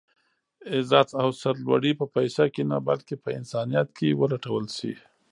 عزت 0.75 1.09
او 1.21 1.29
سر 1.41 1.55
لوړي 1.65 1.91
په 1.99 2.05
پيسه 2.15 2.45
کې 2.53 2.63
نه 2.71 2.77
بلکې 2.87 3.15
په 3.23 3.29
انسانيت 3.39 3.87
کې 3.97 4.17
ولټول 4.21 4.63
شي. 4.77 4.93